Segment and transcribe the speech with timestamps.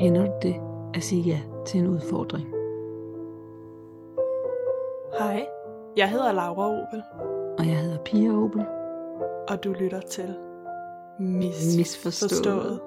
[0.00, 0.56] Ender du det
[0.94, 2.46] at sige ja til en udfordring?
[5.18, 5.46] Hej,
[5.96, 7.02] jeg hedder Laura Opel,
[7.58, 8.66] Og jeg hedder Pia Opel.
[9.48, 10.36] og du lytter til
[11.20, 11.76] Misforstået.
[11.78, 12.80] Misforstået.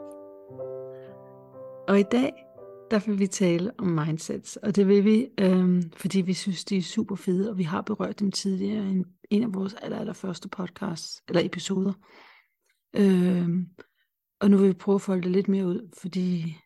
[1.88, 2.46] Og i dag,
[2.92, 4.56] der vil vi tale om mindsets.
[4.56, 7.82] Og det vil vi, øhm, fordi vi synes, de er super fede, og vi har
[7.82, 11.94] berørt dem tidligere i en, en af vores aller, aller første podcasts, eller episoder.
[12.96, 13.70] Øhm,
[14.40, 16.58] og nu vil vi prøve at folde det lidt mere ud, fordi,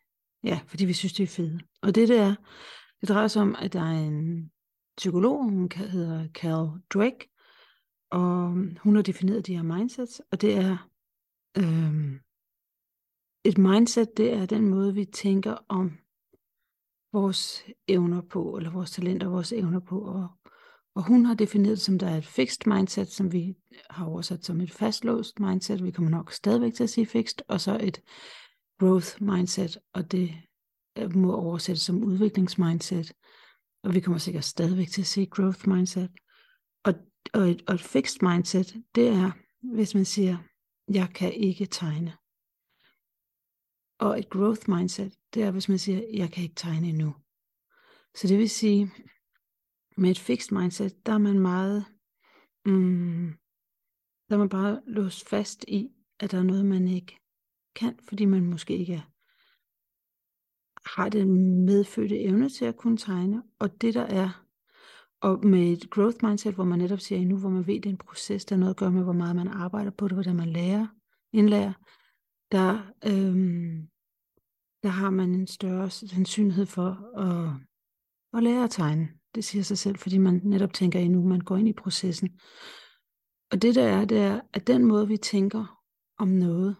[0.44, 1.62] ja, fordi vi synes, det er fedt.
[1.82, 2.34] Og det der,
[3.00, 4.50] det drejer sig om, at der er en
[4.96, 7.26] psykolog, hun hedder Cal Dweck,
[8.10, 8.48] og
[8.82, 10.90] hun har defineret de her mindsets, og det er
[11.58, 12.20] øhm,
[13.44, 15.98] et mindset, det er den måde, vi tænker om
[17.12, 20.00] vores evner på, eller vores talenter vores evner på.
[20.00, 20.28] Og,
[20.94, 23.54] og hun har defineret det som, der er et fixed mindset, som vi
[23.90, 25.84] har oversat som et fastlåst mindset.
[25.84, 27.38] Vi kommer nok stadigvæk til at sige fixed.
[27.48, 28.02] Og så et
[28.80, 30.34] growth mindset, og det
[30.98, 33.12] øh, må oversættes som udviklingsmindset.
[33.82, 36.10] Og vi kommer sikkert stadigvæk til at sige growth mindset.
[36.84, 36.94] Og,
[37.32, 39.30] og, et, og et fixed mindset, det er,
[39.74, 40.36] hvis man siger,
[40.88, 42.16] jeg kan ikke tegne.
[43.98, 47.14] Og et growth mindset, det er, hvis man siger, jeg kan ikke tegne endnu.
[48.14, 48.92] Så det vil sige,
[49.96, 51.84] med et fixed mindset, der er man meget,
[52.66, 53.34] mm,
[54.28, 57.18] der er man bare låst fast i, at der er noget, man ikke
[57.74, 59.10] kan, fordi man måske ikke er,
[60.98, 63.42] har den medfødte evne til at kunne tegne.
[63.58, 64.44] Og det der er,
[65.20, 67.90] og med et growth mindset, hvor man netop siger nu, hvor man ved, det er
[67.90, 70.36] en proces, der er noget at gøre med, hvor meget man arbejder på det, hvordan
[70.36, 70.86] man lærer,
[71.32, 71.72] indlærer,
[72.52, 73.88] der, øhm,
[74.82, 77.60] der har man en større sandsynlighed for at,
[78.32, 79.08] at lære at tegne.
[79.34, 82.40] Det siger sig selv, fordi man netop tænker endnu, man går ind i processen.
[83.52, 85.84] Og det der er, det er, at den måde, vi tænker
[86.18, 86.76] om noget,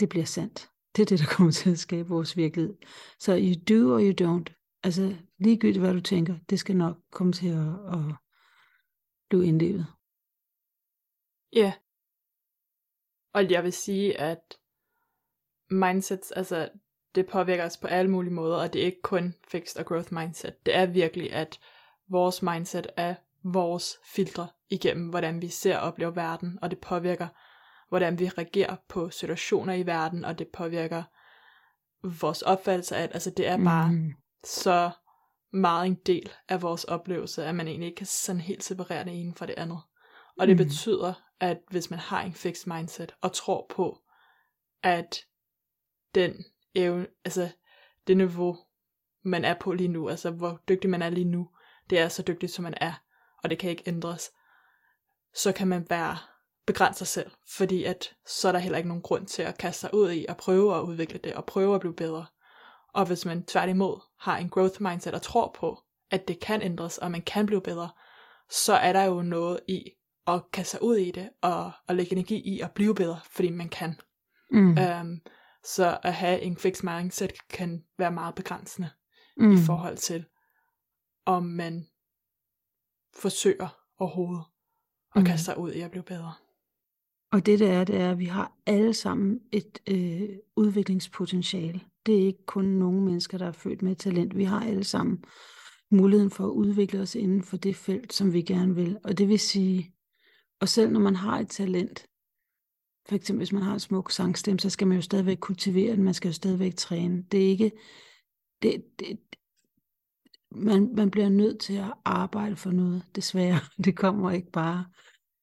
[0.00, 0.70] det bliver sandt.
[0.96, 2.76] Det er det, der kommer til at skabe vores virkelighed.
[3.18, 4.80] Så you do or you don't.
[4.82, 8.14] Altså ligegyldigt, hvad du tænker, det skal nok komme til at, at
[9.28, 9.86] blive indlevet.
[11.52, 11.72] Ja.
[13.34, 14.58] Og jeg vil sige, at
[15.70, 16.70] mindsets, altså
[17.14, 20.14] det påvirker os på alle mulige måder, og det er ikke kun fixed og growth
[20.14, 20.66] mindset.
[20.66, 21.60] Det er virkelig, at
[22.08, 27.28] vores mindset er vores filtre igennem, hvordan vi ser og oplever verden, og det påvirker,
[27.88, 31.02] hvordan vi reagerer på situationer i verden, og det påvirker
[32.20, 34.12] vores opfattelse af, at altså det er bare Mm.
[34.44, 34.90] så
[35.52, 39.20] meget en del af vores oplevelse, at man egentlig ikke kan sådan helt separere det
[39.20, 39.78] ene fra det andet.
[40.38, 40.66] Og det Mhm.
[40.66, 43.98] betyder, at hvis man har en fixed mindset og tror på,
[44.82, 45.16] at
[46.14, 46.44] den
[46.74, 47.48] evne, altså
[48.06, 48.58] det niveau,
[49.22, 51.48] man er på lige nu, altså hvor dygtig man er lige nu,
[51.90, 52.92] det er så dygtigt, som man er,
[53.42, 54.30] og det kan ikke ændres,
[55.34, 56.16] så kan man være
[56.66, 59.80] begrænse sig selv, fordi at så er der heller ikke nogen grund til at kaste
[59.80, 62.26] sig ud i at prøve at udvikle det, og prøve at blive bedre.
[62.94, 65.78] Og hvis man tværtimod har en growth mindset og tror på,
[66.10, 67.90] at det kan ændres, og man kan blive bedre,
[68.50, 69.90] så er der jo noget i
[70.26, 73.50] at kaste sig ud i det, og, og lægge energi i at blive bedre, fordi
[73.50, 74.00] man kan.
[74.50, 74.78] Mm.
[75.00, 75.20] Um,
[75.64, 78.90] så at have en fixed mindset kan være meget begrænsende
[79.36, 79.52] mm.
[79.52, 80.24] i forhold til,
[81.26, 81.86] om man
[83.14, 84.44] forsøger overhovedet
[85.14, 85.26] at Mm.
[85.26, 86.34] kaste sig ud i at blive bedre.
[87.32, 91.80] Og det der er, det er, at vi har alle sammen et øh, udviklingspotentiale.
[92.06, 94.36] Det er ikke kun nogle mennesker, der er født med talent.
[94.36, 95.24] Vi har alle sammen
[95.90, 98.98] muligheden for at udvikle os inden for det felt, som vi gerne vil.
[99.04, 99.94] Og det vil sige,
[100.60, 102.06] og selv når man har et talent,
[103.08, 106.04] for eksempel hvis man har en smuk sangstemme, så skal man jo stadigvæk kultivere den,
[106.04, 107.22] man skal jo stadigvæk træne.
[107.32, 107.72] Det er ikke,
[108.62, 109.18] det, det,
[110.50, 113.60] man, man bliver nødt til at arbejde for noget, desværre.
[113.84, 114.84] Det kommer ikke bare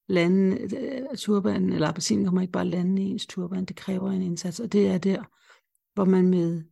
[0.07, 4.21] lande, turbanen turban, eller appelsinen kommer ikke bare lande i ens turban, det kræver en
[4.21, 5.23] indsats, og det er der,
[5.93, 6.63] hvor man med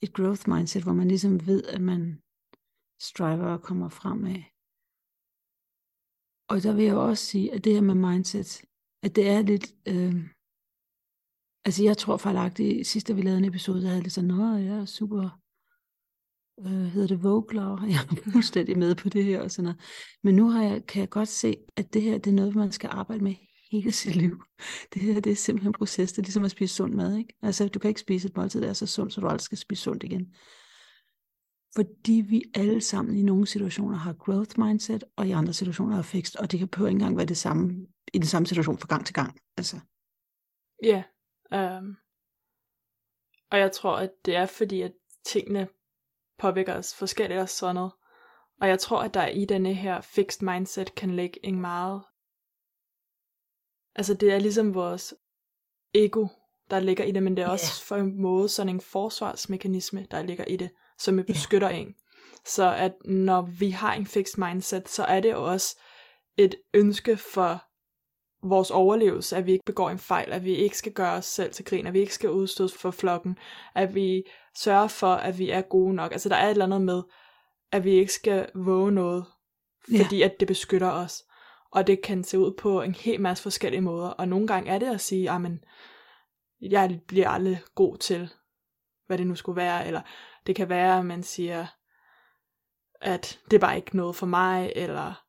[0.00, 2.22] et growth mindset, hvor man ligesom ved, at man
[3.00, 4.42] striver og kommer fremad.
[6.48, 8.62] Og der vil jeg også sige, at det her med mindset,
[9.02, 10.28] at det er lidt, øh,
[11.68, 14.56] altså jeg tror fejlagtigt, sidst da vi lavede en episode, der havde det sådan, nå,
[14.56, 15.40] jeg er super,
[16.66, 19.80] øh, hedder det vogler, jeg er fuldstændig med på det her og sådan noget.
[20.22, 22.72] Men nu har jeg, kan jeg godt se, at det her, det er noget, man
[22.72, 23.34] skal arbejde med
[23.70, 24.42] hele sit liv.
[24.94, 27.34] Det her, det er simpelthen en proces, det er ligesom at spise sund mad, ikke?
[27.42, 29.58] Altså, du kan ikke spise et måltid, der er så sundt, så du aldrig skal
[29.58, 30.34] spise sundt igen.
[31.76, 36.02] Fordi vi alle sammen i nogle situationer har growth mindset, og i andre situationer har
[36.02, 38.86] fixed, og det kan på ikke engang være det samme i den samme situation fra
[38.88, 39.40] gang til gang.
[39.56, 39.76] Altså.
[40.82, 41.02] Ja.
[41.52, 41.96] Um,
[43.50, 44.92] og jeg tror, at det er fordi, at
[45.26, 45.68] tingene
[46.38, 47.92] påvirker os forskelligt og sådan noget.
[48.60, 52.02] Og jeg tror, at der i denne her fixed mindset kan ligge en meget
[53.98, 55.14] altså det er ligesom vores
[55.94, 56.26] ego,
[56.70, 60.22] der ligger i det, men det er også for en måde sådan en forsvarsmekanisme, der
[60.22, 61.80] ligger i det, som beskytter yeah.
[61.80, 61.94] en.
[62.44, 65.78] Så at når vi har en fixed mindset, så er det også
[66.36, 67.64] et ønske for
[68.42, 71.52] vores overlevelse, at vi ikke begår en fejl, at vi ikke skal gøre os selv
[71.52, 73.38] til grin, at vi ikke skal udstødes for flokken,
[73.74, 74.22] at vi
[74.56, 76.12] sørger for, at vi er gode nok.
[76.12, 77.02] Altså der er et eller andet med,
[77.72, 79.24] at vi ikke skal våge noget,
[79.96, 80.24] fordi ja.
[80.24, 81.24] at det beskytter os.
[81.72, 84.08] Og det kan se ud på en hel masse forskellige måder.
[84.08, 85.40] Og nogle gange er det at sige, at
[86.60, 88.28] jeg bliver aldrig god til,
[89.06, 89.86] hvad det nu skulle være.
[89.86, 90.00] Eller
[90.46, 91.66] det kan være, at man siger,
[93.00, 95.24] at det er bare ikke noget for mig, eller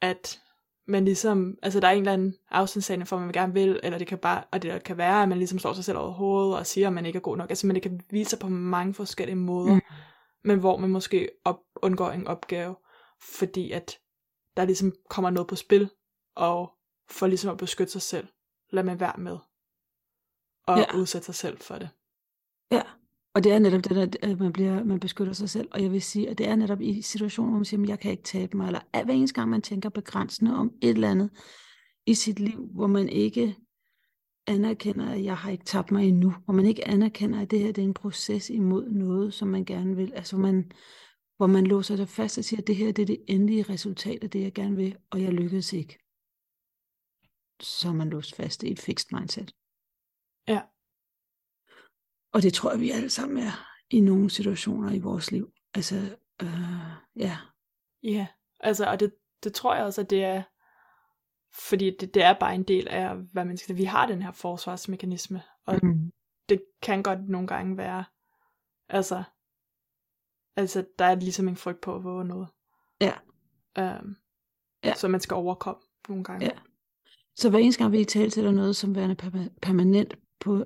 [0.00, 0.40] at
[0.86, 3.98] man ligesom, altså der er en eller anden afstandssagning for, hvad man gerne vil, eller
[3.98, 6.58] det kan bare, og det kan være, at man ligesom slår sig selv over hovedet
[6.58, 7.50] og siger, at man ikke er god nok.
[7.50, 9.80] Altså, det kan vise sig på mange forskellige måder, mm.
[10.44, 12.76] men hvor man måske op, undgår en opgave,
[13.22, 13.98] fordi at
[14.56, 15.90] der ligesom kommer noget på spil,
[16.36, 16.72] og
[17.10, 18.28] for ligesom at beskytte sig selv,
[18.70, 19.38] lad man være med,
[20.66, 20.96] og ja.
[20.96, 21.90] udsætte sig selv for det.
[23.34, 25.68] Og det er netop det, at man, bliver, man beskytter sig selv.
[25.72, 28.00] Og jeg vil sige, at det er netop i situationer, hvor man siger, at jeg
[28.00, 28.66] kan ikke tabe mig.
[28.66, 31.30] Eller hver eneste gang, man tænker begrænsende om et eller andet
[32.06, 33.56] i sit liv, hvor man ikke
[34.46, 36.34] anerkender, at jeg har ikke tabt mig endnu.
[36.44, 39.64] Hvor man ikke anerkender, at det her det er en proces imod noget, som man
[39.64, 40.12] gerne vil.
[40.14, 40.72] Altså man,
[41.36, 44.24] hvor man låser det fast og siger, at det her det er det endelige resultat
[44.24, 45.98] af det, jeg gerne vil, og jeg lykkedes ikke.
[47.60, 49.54] Så er man låst fast i et fixed mindset.
[52.34, 55.52] Og det tror jeg, vi alle sammen er i nogle situationer i vores liv.
[55.74, 56.48] Altså, øh,
[57.16, 57.38] ja.
[58.02, 58.26] Ja,
[58.60, 59.14] altså, og det,
[59.44, 60.42] det tror jeg også, at det er,
[61.52, 64.32] fordi det, det er bare en del af, hvad man skal Vi har den her
[64.32, 66.12] forsvarsmekanisme, og mm.
[66.48, 68.04] det kan godt nogle gange være,
[68.88, 69.22] altså,
[70.56, 72.48] altså, der er ligesom en frygt på at våge noget.
[73.00, 73.12] Ja.
[73.78, 74.16] Øhm,
[74.84, 74.94] ja.
[74.94, 76.46] Så man skal overkomme nogle gange.
[76.46, 76.58] Ja.
[77.36, 80.64] Så hver eneste gang vi taler til noget som værende permanent på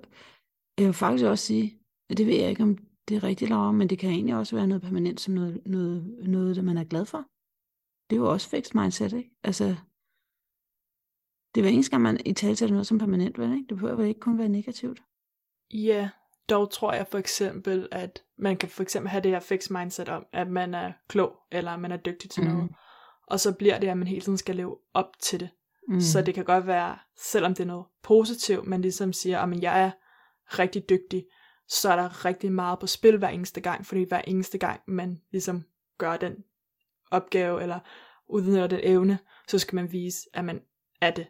[0.79, 1.81] jeg vil faktisk også sige,
[2.11, 2.79] at det ved jeg ikke, om
[3.09, 6.17] det er rigtigt, Laura, men det kan egentlig også være noget permanent, som noget, noget,
[6.29, 7.25] noget der man er glad for.
[8.11, 9.31] Det er jo også fixed mindset, ikke?
[9.43, 9.65] Altså,
[11.55, 13.67] det er hver eneste gang, man i tale noget som permanent, vel, ikke?
[13.69, 15.03] Det behøver ikke kun være negativt.
[15.75, 16.11] Ja,
[16.49, 20.09] dog tror jeg for eksempel, at man kan for eksempel have det her fixed mindset
[20.09, 22.51] om, at man er klog, eller man er dygtig til mm.
[22.51, 22.71] noget.
[23.27, 25.51] Og så bliver det, at man hele tiden skal leve op til det.
[25.89, 26.01] Mm.
[26.01, 29.83] Så det kan godt være, selvom det er noget positivt, man ligesom siger, at jeg
[29.83, 29.91] er
[30.49, 31.27] rigtig dygtig,
[31.69, 35.21] så er der rigtig meget på spil hver eneste gang, fordi hver eneste gang man
[35.31, 35.65] ligesom
[35.99, 36.45] gør den
[37.11, 37.81] opgave, eller
[38.29, 39.19] udnytter den evne,
[39.49, 40.61] så skal man vise, at man
[41.01, 41.27] er det.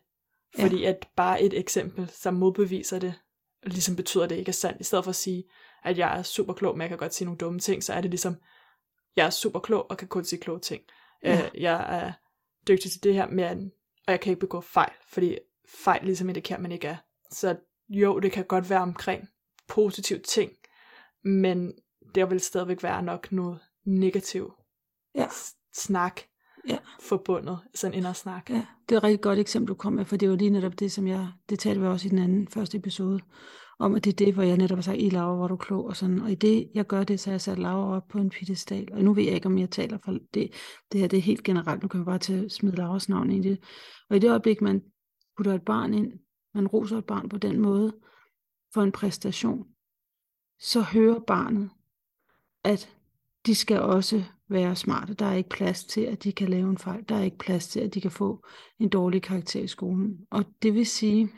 [0.59, 0.89] Fordi ja.
[0.89, 3.15] at bare et eksempel, som modbeviser det,
[3.63, 5.45] ligesom betyder, at det ikke er sandt, i stedet for at sige,
[5.85, 8.01] at jeg er super klog, men jeg kan godt sige nogle dumme ting, så er
[8.01, 8.37] det ligesom,
[9.17, 10.83] jeg er super klog, og kan kun sige kloge ting.
[11.23, 11.45] Ja.
[11.45, 12.13] Øh, jeg er
[12.69, 13.73] dygtig til det her, men,
[14.07, 15.39] og jeg kan ikke begå fejl, fordi
[15.69, 16.97] fejl ligesom indikerer, at man ikke er.
[17.31, 17.57] Så
[17.89, 19.29] jo, det kan godt være omkring
[19.69, 20.53] positive ting,
[21.25, 21.73] men
[22.15, 24.53] der vil stadigvæk være nok noget negativ
[25.15, 25.27] ja.
[25.75, 26.21] snak
[26.69, 26.79] ja.
[27.01, 28.51] forbundet, sådan en snak.
[28.51, 30.79] Ja, det er et rigtig godt eksempel, du kom med, for det var lige netop
[30.79, 33.21] det, som jeg, det talte vi også i den anden første episode,
[33.79, 35.59] om at det er det, hvor jeg netop har sagt, i Laura, hvor du er
[35.59, 38.19] klog og sådan, og i det, jeg gør det, så jeg sat Laura op på
[38.19, 40.51] en pedestal, og nu ved jeg ikke, om jeg taler for det,
[40.93, 43.45] det her, det er helt generelt, nu kan vi bare tage, smide Lauras navn ind
[43.45, 43.59] i det,
[44.11, 44.83] og i det øjeblik, man
[45.37, 46.13] putter et barn ind
[46.55, 47.97] man roser et barn på den måde
[48.75, 49.67] for en præstation,
[50.59, 51.71] så hører barnet,
[52.65, 52.97] at
[53.47, 55.15] de skal også være smarte.
[55.15, 57.05] Der er ikke plads til, at de kan lave en fejl.
[57.09, 58.47] Der er ikke plads til, at de kan få
[58.79, 60.27] en dårlig karakter i skolen.
[60.31, 61.31] Og det vil sige,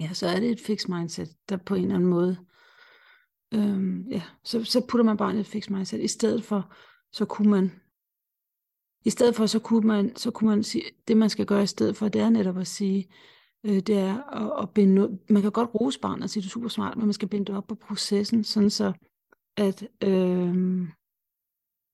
[0.00, 2.38] ja, så er det et fixed mindset, der på en eller anden måde,
[3.54, 6.00] øhm, ja, så, så putter man barnet i et fixed mindset.
[6.00, 6.74] I stedet for,
[7.12, 7.72] så kunne man,
[9.04, 11.66] i stedet for, så kunne man, så kunne man sige, det man skal gøre i
[11.66, 13.10] stedet for, det er netop at sige,
[13.64, 16.50] øh, det er at, at binde, man kan godt rose barnet og sige, det er
[16.50, 18.92] super smart, men man skal binde det op på processen, sådan så,
[19.56, 20.54] at øh,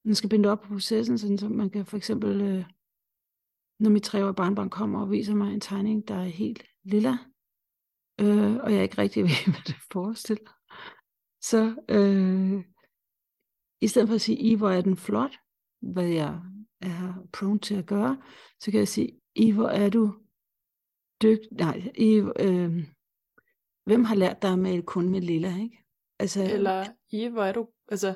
[0.04, 2.64] man skal binde det op på processen, sådan så man kan for eksempel, øh,
[3.80, 7.18] når mit treårige barnbarn kommer og viser mig en tegning, der er helt lilla,
[8.20, 10.50] øh, og jeg ikke rigtig ved, hvad det forestiller,
[11.42, 12.64] så øh,
[13.80, 15.36] i stedet for at sige, I hvor er den flot,
[15.82, 16.40] hvad jeg
[16.80, 18.22] er prone til at gøre,
[18.60, 20.14] så kan jeg sige, I hvor er du
[21.24, 22.72] dygt, nej, i, øh,
[23.84, 25.84] hvem har lært dig at male kun med lilla, ikke?
[26.18, 28.14] Altså, Eller, i, hvor er du, altså,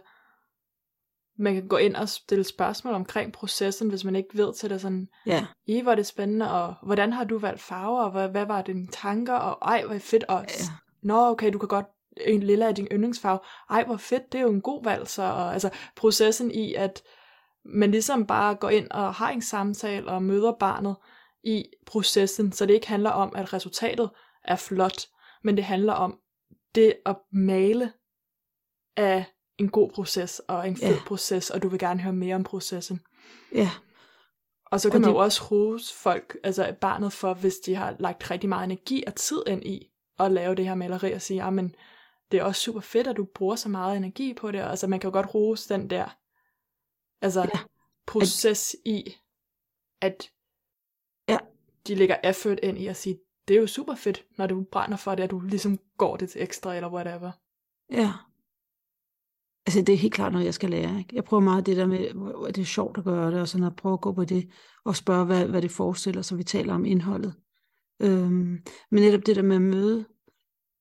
[1.39, 4.81] man kan gå ind og stille spørgsmål omkring processen, hvis man ikke ved til det
[4.81, 5.47] sådan, ja.
[5.67, 8.63] i, hvor er det spændende, og hvordan har du valgt farver, og hvad, hvad var
[8.63, 10.65] dine tanker, og ej, hvor er fedt, og ja.
[11.03, 11.87] nå, okay, du kan godt,
[12.27, 13.39] en lilla er din yndlingsfarve,
[13.71, 17.03] ej, hvor fedt, det er jo en god valg, så, og, altså, processen i, at
[17.65, 20.97] man ligesom bare går ind og har en samtale, og møder barnet,
[21.45, 24.11] i processen, så det ikke handler om, at resultatet
[24.45, 25.07] er flot,
[25.45, 26.21] men det handler om
[26.75, 27.93] det at male
[28.97, 29.25] af
[29.59, 31.01] en god proces og en fed Ja.
[31.07, 33.01] proces, og du vil gerne høre mere om processen.
[33.55, 33.71] Ja,
[34.71, 37.75] Og så Og kan man det- jo også rose folk, altså barnet for, hvis de
[37.75, 41.23] har lagt rigtig meget energi og tid ind i at lave det her maleri og
[41.23, 41.75] sige, men
[42.33, 44.59] det er også super fedt, at du bruger så meget energi på det.
[44.59, 46.17] Altså man kan jo godt rose den der
[47.21, 47.59] altså, Ja.
[48.07, 49.15] proces i,
[50.01, 50.31] at
[51.87, 53.19] de lægger effort ind i at sige,
[53.49, 56.31] det er jo super fedt, når du brænder for det, at du ligesom går det
[56.31, 57.31] til ekstra eller whatever.
[57.93, 58.13] ja.
[59.67, 60.99] Altså det er helt klart noget, jeg skal lære.
[60.99, 61.17] Ikke?
[61.17, 61.99] Jeg prøver meget det der med,
[62.49, 64.51] at det er sjovt at gøre det, og sådan at prøve at gå på det,
[64.85, 67.35] og spørge, hvad, hvad det forestiller, så vi taler om indholdet.
[68.03, 70.07] Øhm, men netop det der med at møde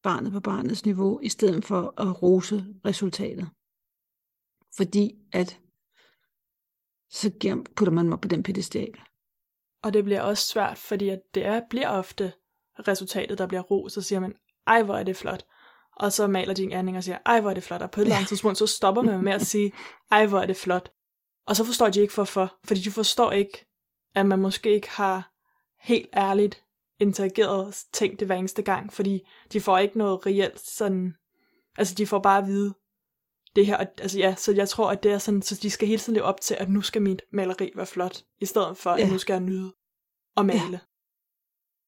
[0.03, 3.49] barnet på barnets niveau, i stedet for at rose resultatet.
[4.77, 5.59] Fordi at
[7.09, 7.31] så
[7.75, 8.93] putter man mig på den pedestal.
[9.83, 12.33] Og det bliver også svært, fordi at det er, bliver ofte
[12.87, 14.35] resultatet, der bliver ros, så siger man,
[14.67, 15.45] ej hvor er det flot.
[15.95, 17.81] Og så maler de en anden og siger, ej hvor er det flot.
[17.81, 19.73] Og på et eller andet tidspunkt, så stopper man med at sige,
[20.11, 20.91] ej hvor er det flot.
[21.47, 22.55] Og så forstår de ikke hvorfor.
[22.65, 23.65] Fordi de forstår ikke,
[24.15, 25.31] at man måske ikke har
[25.81, 26.63] helt ærligt
[26.99, 28.93] interageret og tænkt det hver eneste gang.
[28.93, 31.13] Fordi de får ikke noget reelt sådan...
[31.77, 32.73] Altså de får bare at vide,
[33.57, 35.87] det her, og- altså ja, så jeg tror, at det er sådan, så de skal
[35.87, 38.89] hele tiden leve op til, at nu skal mit maleri være flot, i stedet for,
[38.89, 39.09] at Ja.
[39.11, 39.73] nu skal jeg nyde
[40.37, 40.79] at male.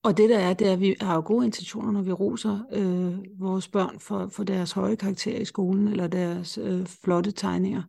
[0.04, 2.60] Og det der er, det er, at vi har jo gode intentioner, når vi roser
[2.72, 7.84] øh, vores børn for, for deres høje karakterer i skolen, eller deres øh, flotte tegninger.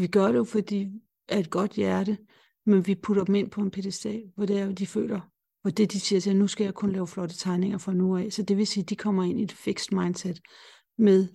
[0.00, 0.88] Vi gør det jo, fordi
[1.28, 2.18] af et godt hjerte,
[2.66, 5.20] men vi putter dem ind på en pedestal, hvor det er, de føler,
[5.62, 8.16] hvor det de siger til, at nu skal jeg kun lave flotte tegninger fra nu
[8.16, 8.32] af.
[8.32, 10.40] Så det vil sige, at de kommer ind i et fixed mindset
[10.98, 11.28] med,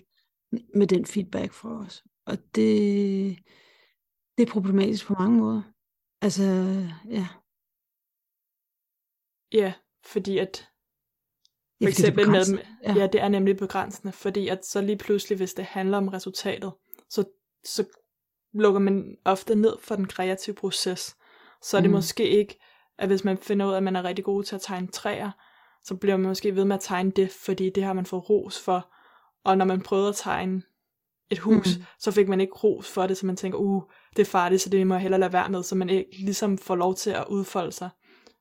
[0.76, 2.04] med den feedback fra os.
[2.26, 3.38] Og det,
[4.38, 5.62] det er problematisk på mange måder.
[6.22, 6.44] Altså,
[7.10, 7.28] ja.
[9.54, 9.74] Ja,
[10.06, 10.66] fordi at
[11.82, 12.66] Ja, for det er eksempel med, begrænsende.
[12.84, 12.94] ja.
[12.94, 16.72] ja, det er nemlig begrænsende, fordi at så lige pludselig, hvis det handler om resultatet,
[17.10, 17.24] så,
[17.64, 17.86] så
[18.54, 21.18] lukker man ofte ned for den kreative proces.
[21.62, 21.96] Så er det Mm.
[21.96, 22.60] måske ikke,
[22.98, 25.32] at hvis man finder ud af, at man er rigtig god til at tegne træer,
[25.84, 28.60] så bliver man måske ved med at tegne det, fordi det har man fået ros
[28.62, 28.94] for.
[29.50, 30.62] Og når man prøvede at tegne
[31.30, 31.84] et hus, Mm.
[32.00, 33.84] så fik man ikke ros for det, så man tænker, uh,
[34.16, 36.58] det er farligt, så det må jeg hellere lade være med, så man ikke ligesom
[36.58, 37.90] får lov til at udfolde sig.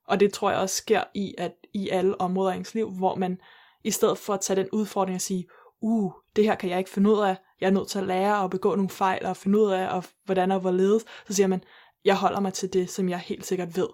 [0.06, 3.14] Og det tror jeg også sker i, at i alle områder af ens liv, hvor
[3.14, 3.38] man
[3.84, 5.46] i stedet for at tage den udfordring og sige,
[5.80, 8.38] uh, det her kan jeg ikke finde ud af, jeg er nødt til at lære
[8.38, 11.62] og begå nogle fejl og finde ud af, og hvordan og hvorledes, så siger man,
[12.04, 13.88] jeg holder mig til det, som jeg helt sikkert ved,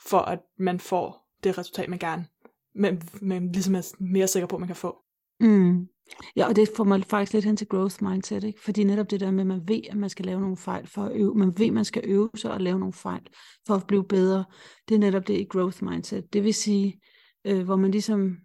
[0.00, 2.26] for at man får det resultat, man gerne,
[2.74, 4.96] men, men ligesom er mere sikker på, at man kan få.
[5.40, 5.88] Mm.
[6.36, 8.60] Ja, og det får mig faktisk lidt hen til growth mindset, ikke?
[8.60, 11.02] Fordi netop det der med, at man ved, at man skal lave nogle fejl for
[11.02, 13.26] at øve, man ved, at man skal øve sig og lave nogle fejl
[13.66, 14.44] for at blive bedre,
[14.88, 16.32] det er netop det i growth mindset.
[16.32, 17.00] Det vil sige,
[17.44, 18.36] øh, hvor man ligesom,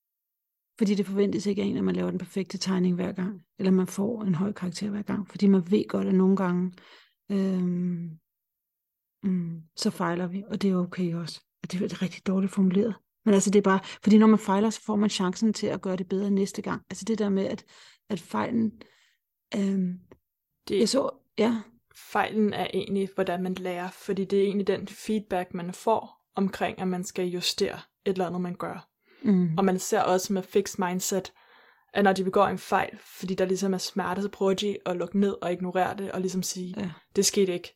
[0.78, 3.72] fordi det forventes ikke af en, at man laver den perfekte tegning hver gang, eller
[3.72, 6.72] man får en høj karakter hver gang, fordi man ved godt, at nogle gange,
[7.32, 7.64] øh,
[9.24, 11.42] mm, så fejler vi, og det er okay også.
[11.64, 12.96] Og det er rigtig dårligt formuleret.
[13.26, 15.82] Men altså det er bare, fordi når man fejler, så får man chancen til at
[15.82, 16.82] gøre det bedre næste gang.
[16.90, 17.66] Altså det der med, at,
[18.10, 18.72] at fejlen,
[19.56, 19.94] øhm,
[20.68, 21.62] Det, jeg så, ja,
[21.96, 26.80] fejlen er egentlig, hvordan man lærer, fordi det er egentlig den feedback, man får omkring,
[26.80, 28.90] at man skal justere et eller andet, man gør.
[29.24, 31.34] mm, Og man ser også med fixed mindset,
[31.94, 34.98] at når de begår en fejl, fordi der ligesom er smerte, så prøver de at
[34.98, 37.76] lukke ned og ignorere det, og ligesom sige, ja, det skete ikke.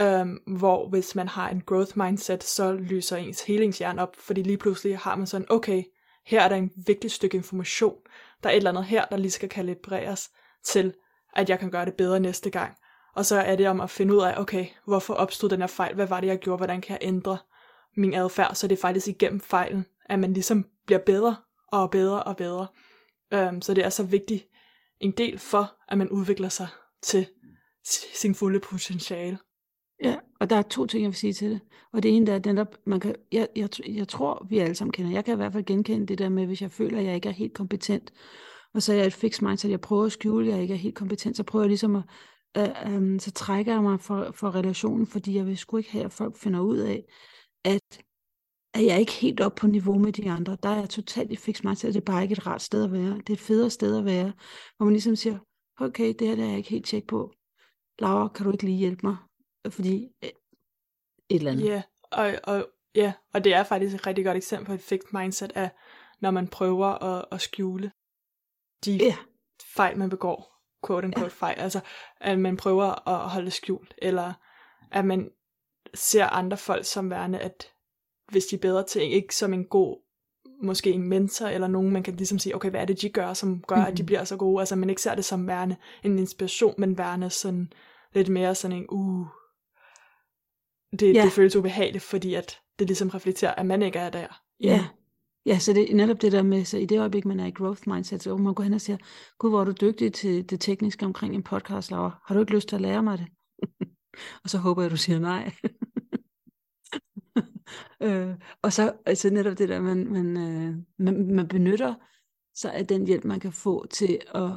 [0.00, 4.58] Øhm, hvor hvis man har en growth mindset, så lyser ens helingshjerne op, fordi lige
[4.58, 5.82] pludselig har man sådan, okay,
[6.26, 7.96] her er der en vigtig stykke information.
[8.42, 10.30] Der er et eller andet her, der lige skal kalibreres
[10.64, 10.94] til,
[11.36, 12.76] at jeg kan gøre det bedre næste gang.
[13.14, 15.94] Og så er det om at finde ud af, okay, hvorfor opstod den her fejl?
[15.94, 16.56] Hvad var det, jeg gjorde?
[16.56, 17.38] Hvordan kan jeg ændre
[17.96, 18.54] min adfærd?
[18.54, 21.36] Så det er faktisk igennem fejlen, at man ligesom bliver bedre
[21.72, 22.66] og bedre og bedre.
[23.32, 24.46] Øhm, så det er så vigtigt
[25.00, 26.68] en del for, at man udvikler sig
[27.02, 27.26] til
[28.14, 29.38] sin fulde potentiale
[30.04, 31.60] ja, og der er to ting, jeg vil sige til det.
[31.92, 34.92] Og det ene der er netop, man kan, jeg, jeg, jeg tror, vi alle sammen
[34.92, 37.14] kender, jeg kan i hvert fald genkende det der med, hvis jeg føler, at jeg
[37.14, 38.12] ikke er helt kompetent,
[38.74, 40.78] og så er jeg et fixed mindset, jeg prøver at skjule, at jeg ikke er
[40.78, 42.02] helt kompetent, så prøver jeg ligesom at,
[42.56, 46.04] øh, øh, så trækker jeg mig for, for relationen, fordi jeg vil sgu ikke have,
[46.04, 47.04] at folk finder ud af,
[47.64, 48.04] at
[48.74, 50.56] at jeg ikke helt op på niveau med de andre.
[50.62, 52.92] Der er jeg totalt i fixed mindset, det er bare ikke et rart sted at
[52.92, 53.16] være.
[53.16, 54.32] Det er et federe sted at være,
[54.76, 55.38] hvor man ligesom siger,
[55.80, 57.32] okay, det her det er jeg ikke helt tjek på.
[57.98, 59.16] Laura, kan du ikke lige hjælpe mig?
[59.68, 60.28] Fordi øh,
[61.28, 61.64] et eller andet.
[61.64, 65.08] Ja, og, og, ja, og det er faktisk et rigtig godt eksempel på et fixed
[65.18, 65.70] mindset af,
[66.20, 67.92] når man prøver at, at skjule
[68.84, 69.16] de Ja.
[69.74, 71.80] fejl, man begår, quote unquote fejl, altså
[72.20, 74.32] at man prøver at holde skjult, eller
[74.92, 75.30] at man
[75.94, 77.72] ser andre folk som værende, at
[78.30, 80.00] hvis de er bedre til, ikke som en god,
[80.62, 83.32] måske en mentor, eller nogen, man kan ligesom sige, okay, hvad er det, de gør,
[83.32, 83.90] som gør, mm-hmm.
[83.92, 84.06] at de Mhm.
[84.06, 87.72] bliver så gode, altså man ikke ser det som værende en inspiration, men værende sådan,
[88.12, 89.26] lidt mere sådan en, uh,
[91.00, 91.24] det, Ja.
[91.24, 94.40] det føles ubehageligt, fordi at det ligesom reflekterer, at man ikke er der.
[94.60, 94.84] Ja.
[95.46, 97.50] Ja, så det er netop det der med, så i det øjeblik, man er i
[97.50, 98.96] growth mindset, så man går hen og siger,
[99.38, 102.20] gud, hvor er du dygtig til det tekniske omkring en podcast, Laura.
[102.26, 103.26] Har du ikke lyst til at lære mig det?
[104.44, 105.52] og så håber jeg, du siger nej.
[108.02, 111.94] øh, og så altså netop det der, man, man, øh, man, man benytter
[112.54, 114.50] sig af den hjælp, man kan få til at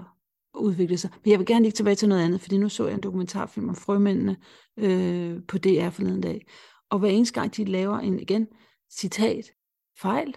[0.55, 1.09] udvikle sig.
[1.23, 3.69] Men jeg vil gerne lige tilbage til noget andet, fordi nu så jeg en dokumentarfilm
[3.69, 4.37] om frømændene
[4.77, 6.45] øh, på DR forleden dag.
[6.89, 8.47] Og hver eneste gang, de laver en, igen,
[8.91, 9.51] citat,
[9.99, 10.33] fejl,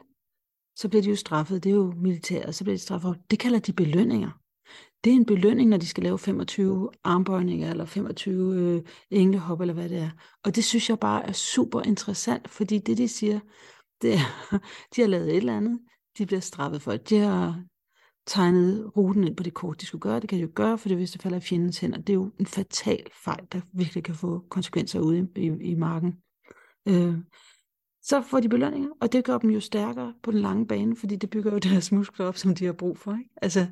[0.77, 1.65] så bliver de jo straffet.
[1.65, 3.17] Det er jo militæret, så bliver de straffet.
[3.31, 4.31] Det kalder de belønninger.
[5.05, 9.75] Det er en belønning, når de skal lave 25 armbøjninger, eller 25 øh, englehop, eller
[9.75, 10.11] hvad det er.
[10.45, 13.41] Og det synes jeg bare er super interessant, fordi det, de siger,
[14.03, 14.59] det er,
[14.97, 15.81] de har lavet et eller andet,
[16.19, 17.11] de bliver straffet for det.
[17.11, 17.65] De har
[18.27, 20.21] tegnet ruten ind på det kort, de skulle gøre.
[20.21, 21.99] Det kan de jo gøre, for det hvis det falder i fjendens hænder.
[21.99, 25.75] Det er jo en fatal fejl, der virkelig kan få konsekvenser ude i, i, i
[25.75, 26.17] marken.
[26.89, 27.15] Øh,
[28.03, 31.17] så får de belønninger, og det gør dem jo stærkere på den lange bane, fordi
[31.17, 33.13] det bygger jo deres muskler op, som de har brug for.
[33.13, 33.31] Ikke?
[33.43, 33.67] Altså,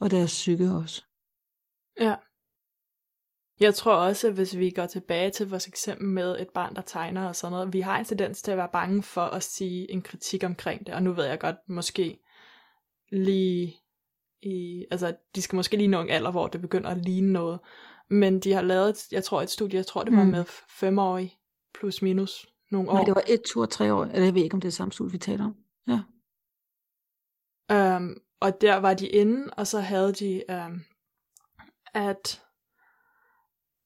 [0.00, 1.04] og deres psyke også.
[2.00, 2.14] Ja.
[3.60, 6.82] Jeg tror også, at hvis vi går tilbage til vores eksempel med et barn, der
[6.82, 9.90] tegner og sådan noget, vi har en tendens til at være bange for at sige
[9.90, 12.18] en kritik omkring det, og nu ved jeg godt, måske
[13.12, 13.76] lige
[14.42, 17.60] i, altså de skal måske lige nå en alder, hvor det begynder at ligne noget,
[18.10, 20.30] men de har lavet, jeg tror et studie, jeg tror det var Mm.
[20.30, 20.44] med
[20.80, 21.38] femårige
[21.74, 22.94] plus minus nogle år.
[22.94, 24.72] Nej, det var et, to og tre år, eller jeg ved ikke, om det er
[24.72, 25.56] samme studie, vi taler om.
[25.88, 26.00] Ja.
[27.96, 30.80] Um, og der var de inde, og så havde de, um,
[31.94, 32.42] at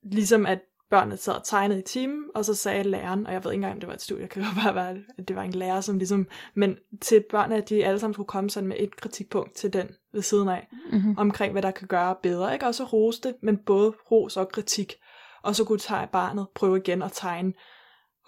[0.02, 0.60] ligesom at
[0.92, 3.74] børnene sad og tegnede i timen, og så sagde læreren, og jeg ved ikke engang,
[3.74, 5.98] om det var et studie, det kan bare være, at det var en lærer, som
[5.98, 9.72] ligesom, men til børnene, at de alle sammen skulle komme sådan med et kritikpunkt til
[9.72, 11.14] den ved siden af, Mm-hmm.
[11.18, 12.66] omkring hvad der kan gøre bedre, ikke?
[12.66, 14.94] Og så rose det, men både ros og kritik.
[15.42, 17.52] Og så kunne tage barnet prøve igen at tegne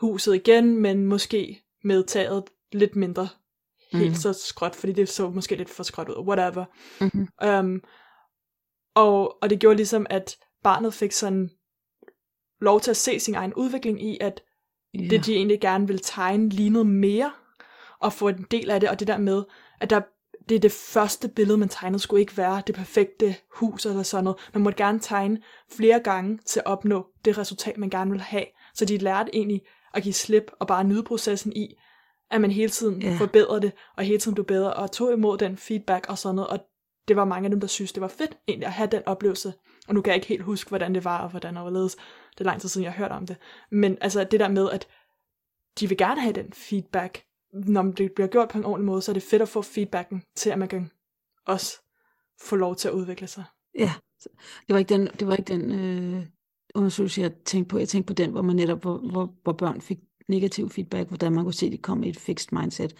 [0.01, 3.29] huset igen, men måske med taget lidt mindre
[3.93, 4.15] helt Mhm.
[4.15, 6.65] så skråt, fordi det så måske lidt for skråt ud, whatever.
[7.01, 7.29] Mm-hmm.
[7.49, 7.83] Um,
[8.95, 11.51] og, og det gjorde ligesom, at barnet fik sådan
[12.61, 14.43] lov til at se sin egen udvikling i, at
[14.95, 15.07] Ja.
[15.11, 17.33] det de egentlig gerne ville tegne lignede mere,
[18.01, 19.45] og få en del af det, og det der med,
[19.81, 20.01] at der,
[20.49, 24.25] det er det første billede, man tegnede, skulle ikke være det perfekte hus eller sådan
[24.25, 24.39] noget.
[24.55, 25.39] Man måtte gerne tegne
[25.73, 28.45] flere gange til at opnå det resultat, man gerne ville have.
[28.75, 29.63] Så de lærte egentlig
[29.95, 31.75] at give slip og bare nyde processen i,
[32.31, 33.17] at man hele tiden Ja.
[33.19, 36.49] forbedrede det, og hele tiden blev bedre, og tog imod den feedback og sådan noget,
[36.51, 36.59] og
[37.09, 39.53] det var mange af dem, der synes, det var fedt egentlig at have den oplevelse.
[39.89, 41.97] Og nu kan jeg ikke helt huske, hvordan det var, og hvordan og hvorledes.
[42.39, 43.37] Det er lang tid siden, jeg har hørt om det.
[43.71, 44.89] Men altså det der med, at
[45.81, 47.25] de vil gerne have den feedback.
[47.53, 50.23] Når det bliver gjort på en ordentlig måde, så er det fedt at få feedbacken
[50.37, 50.91] til, at man kan
[51.47, 51.83] også
[52.43, 53.45] få lov til at udvikle sig.
[53.79, 53.93] Ja,
[54.67, 56.27] det var ikke den, det var ikke den øh,
[56.75, 57.79] undersøgelse, jeg tænkte på.
[57.79, 61.33] Jeg tænkte på den, hvor man netop, hvor, hvor, hvor børn fik negativ feedback, hvordan
[61.33, 62.95] man kunne se, at de kom i et fixed mindset.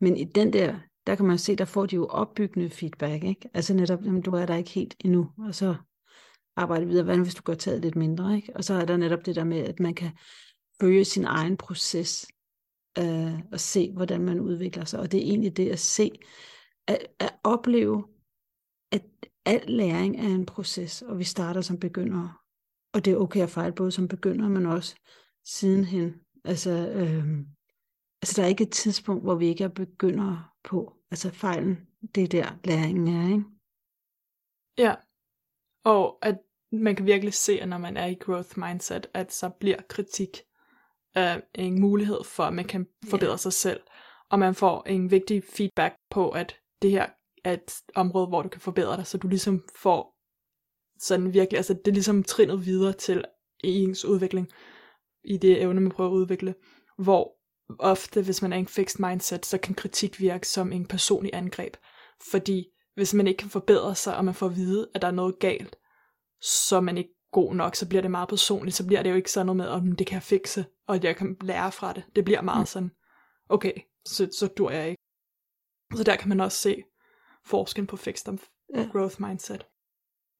[0.00, 3.48] Men i den der, der kan man se, der får de jo opbyggende feedback, ikke?
[3.54, 5.74] Altså netop, jamen, du er der ikke helt endnu, og så
[6.58, 7.04] arbejde videre.
[7.04, 8.56] Hvad nu, hvis du gør taget lidt mindre, ikke?
[8.56, 10.10] Og så er der netop det der med, at man kan
[10.80, 12.26] følge sin egen proces,
[12.98, 15.00] øh, og se, hvordan man udvikler sig.
[15.00, 16.10] Og det er egentlig det at se,
[16.86, 18.06] at, at opleve,
[18.92, 19.02] at
[19.44, 22.32] al læring er en proces, og vi starter som begyndere.
[22.92, 24.96] Og det er okay at fejle både som begynder, men også
[25.44, 26.14] sidenhen.
[26.44, 27.38] Altså, øh,
[28.22, 30.94] altså der er ikke et tidspunkt, hvor vi ikke er begyndere på.
[31.10, 31.78] Altså fejlen,
[32.14, 33.44] det er der læringen er, ikke?
[34.78, 34.94] Ja.
[35.84, 36.38] Og at
[36.72, 40.40] man kan virkelig se, at når man er i growth mindset, at så bliver kritik
[41.16, 43.36] øh, en mulighed for, at man kan forbedre Ja.
[43.36, 43.80] sig selv.
[44.30, 47.06] Og man får en vigtig feedback på, at det her
[47.44, 50.14] er et område, hvor du kan forbedre dig, så du ligesom får
[51.00, 53.24] sådan virkelig, altså det er ligesom trinnet videre til
[53.64, 54.48] i ens udvikling,
[55.24, 56.54] i det evne, man prøver at udvikle,
[56.98, 57.34] hvor
[57.78, 61.30] ofte, hvis man er i en fixed mindset, så kan kritik virke som en personlig
[61.34, 61.76] angreb,
[62.30, 65.12] fordi hvis man ikke kan forbedre sig, og man får at vide, at der er
[65.12, 65.76] noget galt,
[66.40, 69.14] så er man ikke god nok, så bliver det meget personligt, så bliver det jo
[69.14, 72.04] ikke sådan noget med, om det kan jeg fikse, og jeg kan lære fra det.
[72.16, 72.66] Det bliver meget Mm.
[72.66, 72.90] sådan,
[73.48, 73.72] okay,
[74.06, 75.02] så, så dur jeg ikke.
[75.96, 76.82] Så der kan man også se
[77.46, 78.38] forskellen på fixed og
[78.74, 78.88] Ja.
[78.92, 79.66] growth mindset.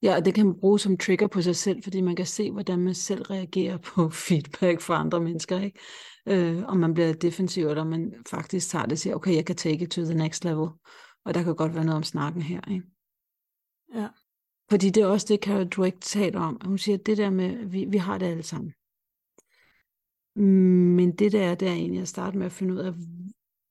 [0.02, 2.50] Ja, og det kan man bruge som trigger på sig selv, fordi man kan se,
[2.52, 5.78] hvordan man selv reagerer på feedback fra andre mennesker, ikke?
[6.28, 9.56] Øh, om man bliver defensiv, eller man faktisk tager det og siger, okay, jeg kan
[9.56, 10.68] take it to the next level.
[11.24, 12.86] Og der kan godt være noget om snakken her, ikke?
[13.94, 14.08] Ja.
[14.70, 16.60] Fordi det er også det, Carol Dweck taler om.
[16.64, 18.72] Hun siger, at det der med, at vi, vi har det alle sammen.
[20.96, 22.92] Men det der er, det er egentlig at starte med at finde ud af,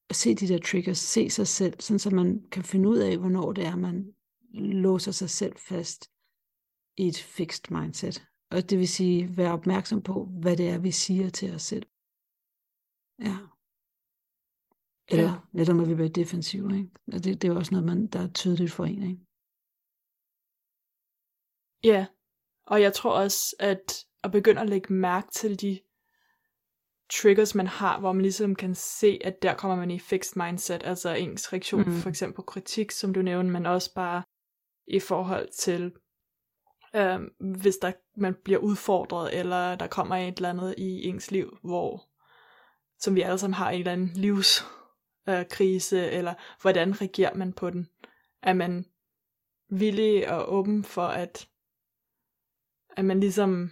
[0.10, 3.18] at se de der triggers, se sig selv, sådan så man kan finde ud af,
[3.18, 4.14] hvornår det er, man
[4.54, 6.12] låser sig selv fast
[6.98, 8.28] i et fixed mindset.
[8.52, 11.86] Og det vil sige, være opmærksom på, hvad det er, vi siger til os selv.
[13.20, 13.38] Ja.
[15.08, 15.40] Eller ja.
[15.54, 16.78] netop, når vi bliver defensive.
[16.78, 16.90] Ikke?
[17.14, 19.04] Og det, det er også noget, man, der er tydeligt for en.
[19.04, 19.27] Ikke?
[21.84, 22.06] Ja,
[22.66, 25.80] og jeg tror også, at at begynde at lægge mærke til de
[27.13, 30.84] triggers, man har, hvor man ligesom kan se, at der kommer man i fixed mindset,
[30.84, 31.92] altså ens reaktion mm.
[31.92, 34.24] for eksempel på kritik, som du nævnte, men også bare
[34.88, 35.94] i forhold til,
[36.96, 41.58] øh, hvis der, man bliver udfordret, eller der kommer et eller andet i ens liv,
[41.63, 42.08] hvor,
[43.00, 47.70] som vi alle sammen har en eller anden livskrise, øh, eller hvordan reagerer man på
[47.70, 47.90] den?
[48.44, 48.86] Er man
[49.70, 51.48] villig og åben for, at,
[52.98, 53.72] at man ligesom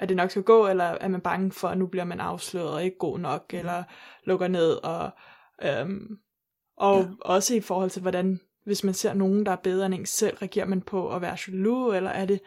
[0.00, 2.70] at det nok skal gå, eller er man bange for, at nu bliver man afsløret
[2.70, 3.82] og ikke god nok, eller
[4.24, 5.10] lukker ned, og,
[5.62, 6.18] øhm,
[6.76, 7.08] og ja.
[7.20, 10.36] også i forhold til, hvordan, hvis man ser nogen, der er bedre end en selv,
[10.36, 12.40] reagerer man på at være jaloux, eller er det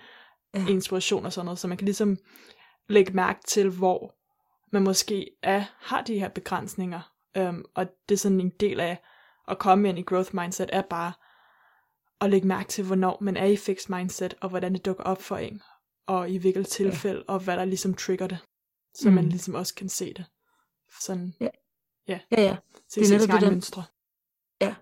[0.56, 0.65] ja.
[0.69, 2.17] inspiration og sådan noget, så man kan ligesom
[2.89, 4.15] lægge mærke til, hvor
[4.71, 9.04] man måske er, har de her begrænsninger, øhm, og det er sådan en del af
[9.47, 11.12] at komme ind i growth mindset, er bare
[12.23, 15.21] at lægge mærke til, hvornår man er i fixed mindset, og hvordan det dukker op
[15.21, 15.62] for en,
[16.07, 17.33] og i hvilket tilfælde, ja.
[17.33, 18.39] og hvad der ligesom trigger det,
[18.95, 19.15] så mm.
[19.15, 20.25] man ligesom også kan se det.
[21.01, 21.49] Sådan, ja.
[22.07, 22.41] Ja, ja.
[22.41, 22.57] ja.
[22.95, 23.83] Det er netop det, mønstre.
[24.62, 24.75] Ja,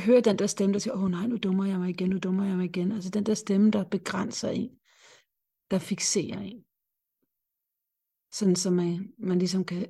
[0.00, 2.18] hør den der stemme, der siger, åh oh, nej, nu dummer jeg mig igen, nu
[2.18, 2.92] dummer jeg mig igen.
[2.92, 4.70] Altså den der stemme, der begrænser en,
[5.70, 6.64] der fixerer en.
[8.32, 9.86] Sådan så man, man ligesom kan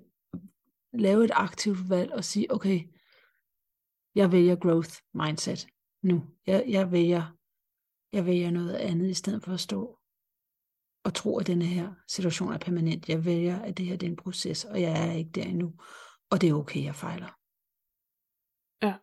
[0.92, 2.80] lave et aktivt valg og sige, okay,
[4.14, 5.66] jeg vælger growth mindset
[6.02, 6.24] nu.
[6.46, 7.36] Jeg, jeg vælger
[8.12, 9.98] jeg vælger noget andet i stedet for at stå
[11.04, 13.08] og tro, at denne her situation er permanent.
[13.08, 15.74] Jeg vælger, at det her det er en proces, og jeg er ikke der endnu.
[16.30, 17.32] Og det er okay, jeg fejler.
[18.82, 18.94] Ja.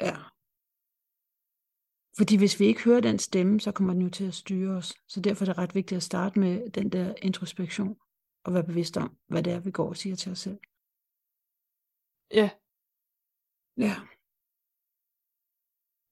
[0.00, 0.16] Ja.
[2.16, 4.94] Fordi hvis vi ikke hører den stemme, så kommer den jo til at styre os.
[5.08, 7.96] Så derfor er det ret vigtigt at starte med den der introspektion,
[8.44, 10.58] og være bevidst om, hvad det er, vi går og siger til os selv.
[12.30, 12.50] Ja.
[13.76, 13.94] Ja.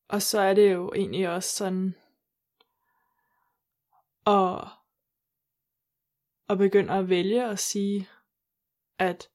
[0.08, 1.94] Og så er det jo egentlig også sådan,
[4.26, 4.68] at
[6.48, 8.08] og begynder at vælge at sige,
[8.98, 9.28] at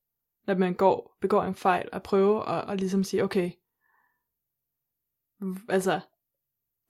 [0.48, 3.52] når man går, begår en fejl, at prøve at, at ligesom sige, okay,
[5.70, 6.00] altså,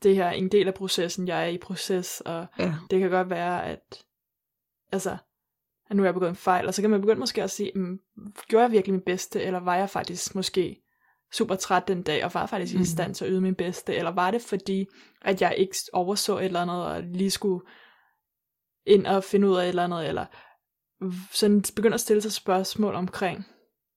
[0.03, 2.75] det her er en del af processen, jeg er i proces, og ja.
[2.89, 4.05] det kan godt være, at,
[4.91, 5.17] altså,
[5.89, 7.71] at nu er jeg begået en fejl, og så kan man begynde måske at sige,
[7.75, 7.99] mm,
[8.47, 10.80] gjorde jeg virkelig mit bedste, eller var jeg faktisk måske
[11.33, 12.81] super træt den dag, og var faktisk mm.
[12.81, 14.87] i stand til at yde min bedste, eller var det fordi,
[15.21, 17.65] at jeg ikke overså et eller andet, og lige skulle
[18.85, 20.25] ind og finde ud af et eller andet, eller
[21.31, 23.45] sådan begynder at stille sig spørgsmål omkring,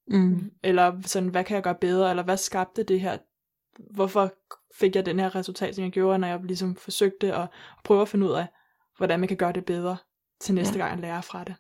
[0.09, 0.51] mm.
[0.63, 3.19] eller sådan, hvad kan jeg gøre bedre, eller hvad skabte det her,
[3.95, 4.33] hvorfor
[4.79, 7.49] fik jeg den her resultat, som jeg gjorde, når jeg ligesom forsøgte at
[7.85, 8.47] prøve at finde ud af,
[8.97, 9.97] hvordan man kan gøre det bedre
[10.41, 10.85] til næste ja.
[10.85, 11.55] gang, at lære fra det.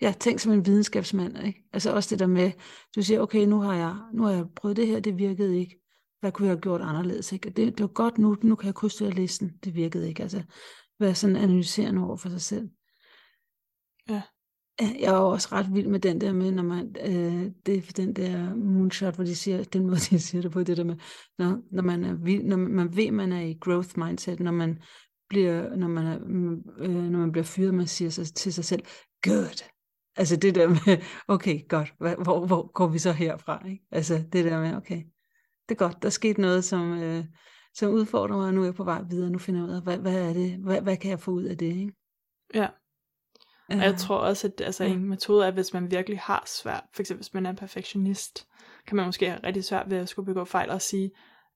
[0.00, 1.64] Ja, tænk som en videnskabsmand, ikke?
[1.72, 2.52] Altså også det der med,
[2.96, 5.78] du siger, okay, nu har jeg, nu har jeg prøvet det her, det virkede ikke.
[6.20, 7.50] Hvad kunne jeg have gjort anderledes, ikke?
[7.50, 10.22] Det, det var godt nu, nu kan jeg krydse listen, det virkede ikke.
[10.22, 10.42] Altså,
[11.00, 12.68] være sådan analyserende over for sig selv.
[14.08, 14.22] Ja.
[14.80, 18.16] Jeg er også ret vild med den der med, når man, øh, det er den
[18.16, 20.96] der moonshot, hvor de siger, den måde de siger det på, det der med,
[21.38, 24.78] når, når man er vild, når man ved, man er i growth mindset, når man
[25.32, 26.18] bliver, når man, er,
[26.78, 28.82] øh, når man bliver fyret, man siger sig, til sig selv,
[29.24, 29.64] good.
[30.16, 31.02] Altså det der med,
[31.34, 33.68] okay, godt, hvor, hvor går vi så herfra?
[33.68, 33.84] Ikke?
[33.90, 35.02] Altså det der med, okay,
[35.68, 37.24] det er godt, der skete noget, som, øh,
[37.74, 39.82] som udfordrer mig, og nu er jeg på vej videre, nu finder jeg ud af,
[39.82, 41.92] hvad, hvad er det, hvad, hvad kan jeg få ud af det, ikke?
[42.54, 42.68] Ja.
[43.68, 46.84] Og jeg tror også, at altså, en metode er, at hvis man virkelig har svært,
[46.94, 48.46] for eksempel hvis man er en perfektionist,
[48.86, 51.10] kan man måske have rigtig svært ved at skulle begå fejl og sige,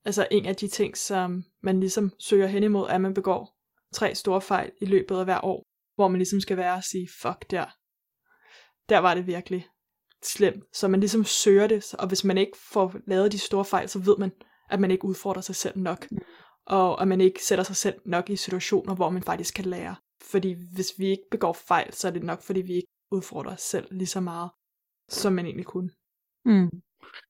[0.04, 3.55] altså en af de ting, som man ligesom søger hen imod, er, at man begår
[3.96, 5.62] tre store fejl i løbet af hver år,
[5.94, 7.66] hvor man ligesom skal være og sige, fuck der,
[8.88, 9.66] der var det virkelig
[10.22, 10.64] slemt.
[10.72, 13.98] Så man ligesom søger det, og hvis man ikke får lavet de store fejl, så
[13.98, 14.32] ved man,
[14.70, 16.18] at man ikke udfordrer sig selv nok, mm.
[16.66, 19.96] og at man ikke sætter sig selv nok i situationer, hvor man faktisk kan lære.
[20.22, 23.62] Fordi hvis vi ikke begår fejl, så er det nok, fordi vi ikke udfordrer os
[23.62, 24.50] selv lige så meget,
[25.08, 25.90] som man egentlig kunne.
[26.44, 26.70] Mm.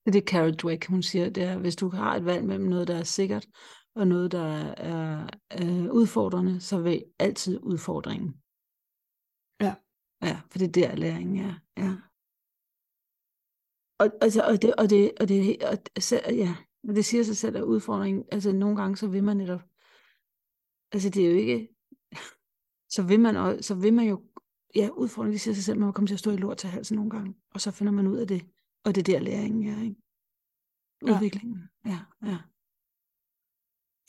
[0.04, 2.68] Det er det Carol Dweck, hun siger, det er, hvis du har et valg mellem
[2.68, 3.46] noget, der er sikkert,
[3.96, 4.46] og noget, der
[4.92, 8.42] er, er udfordrende, så vil altid udfordringen.
[9.60, 9.74] Ja.
[10.22, 11.54] Ja, for det er der læringen er.
[11.76, 11.92] Ja.
[13.98, 15.78] Og, altså, og det, og det, og det, og,
[16.34, 19.62] ja, men det siger sig selv, at udfordringen, altså nogle gange, så vil man netop,
[20.92, 21.68] altså det er jo ikke,
[22.88, 24.24] så vil man, så vil man jo
[24.74, 26.96] ja, udfordringen, de siger sig selv, man kommer til at stå i lort til halsen
[26.96, 28.42] nogle gange, og så finder man ud af det,
[28.84, 29.96] og det er der læringen er, ikke?
[31.02, 32.28] Udviklingen, ja, ja.
[32.30, 32.38] ja.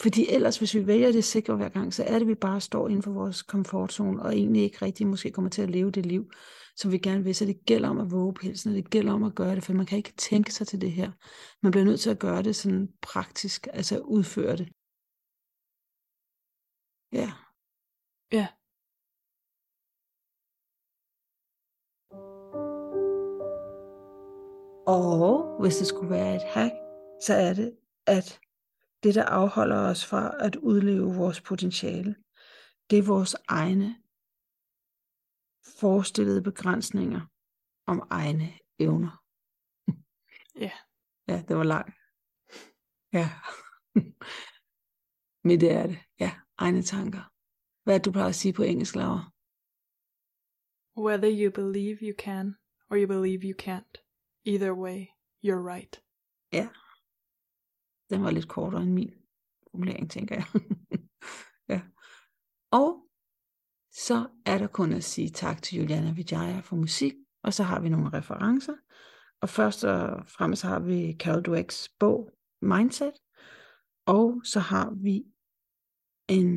[0.01, 2.61] Fordi ellers, hvis vi vælger det sikre hver gang, så er det, at vi bare
[2.61, 6.05] står inden for vores komfortzone, og egentlig ikke rigtig måske kommer til at leve det
[6.05, 6.31] liv,
[6.75, 7.35] som vi gerne vil.
[7.35, 9.73] Så det gælder om at våge pelsen, og det gælder om at gøre det, for
[9.73, 11.11] man kan ikke tænke sig til det her.
[11.63, 14.69] Man bliver nødt til at gøre det sådan praktisk, altså udføre det.
[17.11, 17.31] Ja.
[18.31, 18.47] Ja.
[24.87, 26.73] Og hvis det skulle være et hack,
[27.21, 28.39] så er det, at
[29.03, 32.15] det, der afholder os fra at udleve vores potentiale,
[32.89, 34.03] det er vores egne
[35.79, 37.21] forestillede begrænsninger
[37.85, 39.23] om egne evner.
[40.55, 40.71] Ja.
[41.27, 41.95] Ja, det var langt.
[43.13, 43.29] Ja.
[45.43, 45.99] Det er det.
[46.19, 47.33] Ja, egne tanker.
[47.83, 49.31] Hvad du plejer at sige på engelsk, Laura?
[50.97, 52.55] Whether you believe you can,
[52.89, 53.93] or you believe you can't.
[54.45, 54.99] Either way,
[55.45, 56.03] you're right.
[56.53, 56.67] Ja.
[58.09, 59.13] Den var lidt kortere end min
[59.71, 60.45] formulering, tænker jeg.
[61.69, 61.81] ja.
[62.71, 63.07] Og
[63.91, 67.79] så er der kun at sige tak til Juliana Vijaya for musik, og så har
[67.79, 68.73] vi nogle referencer.
[69.41, 73.13] Og først og fremmest har vi Carol Dwecks bog Mindset,
[74.05, 75.25] og så har vi
[76.27, 76.47] en,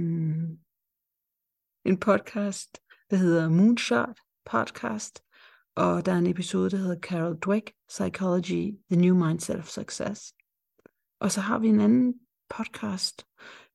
[1.84, 2.78] en podcast,
[3.10, 5.24] der hedder Moonshot Podcast,
[5.76, 10.34] og der er en episode, der hedder Carol Dweck, Psychology, The New Mindset of Success.
[11.20, 12.14] Og så har vi en anden
[12.50, 13.26] podcast,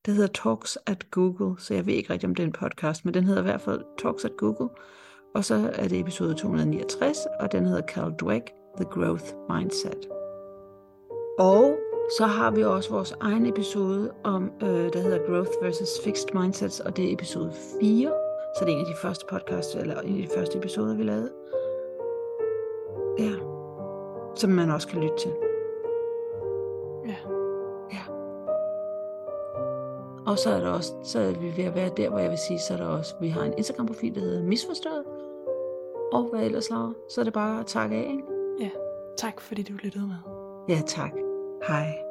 [0.06, 3.04] der hedder Talks at Google, så jeg ved ikke rigtig om det er en podcast,
[3.04, 4.68] men den hedder i hvert fald Talks at Google.
[5.34, 10.08] Og så er det episode 269, og den hedder Carol Dweck, The Growth Mindset.
[11.38, 11.78] Og
[12.18, 16.80] så har vi også vores egen episode, om, øh, der hedder Growth versus Fixed Mindsets,
[16.80, 18.12] og det er episode 4.
[18.58, 21.02] Så det er en af de første podcasts, eller en af de første episoder, vi
[21.02, 21.32] lavede.
[23.18, 23.32] Ja.
[24.36, 25.45] Som man også kan lytte til.
[30.26, 32.38] Og så er der også, så er vi ved at være der, hvor jeg vil
[32.38, 35.04] sige, så er der også, vi har en Instagram-profil, der hedder Misforstået.
[36.12, 36.92] Og hvad ellers, Laura?
[37.10, 38.22] Så er det bare at takke af, ikke?
[38.60, 38.70] Ja.
[39.16, 40.16] Tak fordi du lyttede med.
[40.68, 41.12] Ja, tak.
[41.68, 42.05] Hej.